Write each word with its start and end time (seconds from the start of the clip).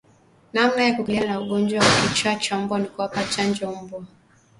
Namna 0.53 0.83
ya 0.83 0.91
kukabiliana 0.95 1.31
na 1.33 1.41
ugonjwa 1.41 1.79
wa 1.85 2.07
kichaa 2.07 2.35
cha 2.35 2.57
mbwa 2.59 2.79
ni 2.79 2.85
kuwapa 2.87 3.23
chanjo 3.23 3.71
mbwa 3.71 4.03